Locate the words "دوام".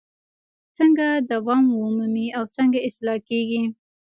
1.31-1.65